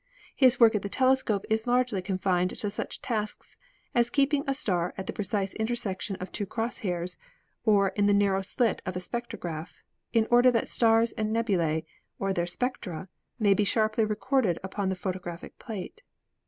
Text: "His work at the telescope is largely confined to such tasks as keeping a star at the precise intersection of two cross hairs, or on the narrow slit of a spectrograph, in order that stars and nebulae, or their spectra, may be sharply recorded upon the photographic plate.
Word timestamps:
"His 0.35 0.59
work 0.59 0.73
at 0.73 0.81
the 0.81 0.89
telescope 0.89 1.45
is 1.47 1.67
largely 1.67 2.01
confined 2.01 2.57
to 2.57 2.71
such 2.71 3.03
tasks 3.03 3.59
as 3.93 4.09
keeping 4.09 4.43
a 4.47 4.55
star 4.55 4.95
at 4.97 5.05
the 5.05 5.13
precise 5.13 5.53
intersection 5.53 6.15
of 6.15 6.31
two 6.31 6.47
cross 6.47 6.79
hairs, 6.79 7.17
or 7.65 7.93
on 7.95 8.07
the 8.07 8.13
narrow 8.15 8.41
slit 8.41 8.81
of 8.83 8.95
a 8.95 8.99
spectrograph, 8.99 9.83
in 10.11 10.27
order 10.31 10.49
that 10.49 10.69
stars 10.69 11.11
and 11.11 11.31
nebulae, 11.31 11.85
or 12.17 12.33
their 12.33 12.47
spectra, 12.47 13.09
may 13.37 13.53
be 13.53 13.63
sharply 13.63 14.03
recorded 14.03 14.57
upon 14.63 14.89
the 14.89 14.95
photographic 14.95 15.59
plate. 15.59 16.01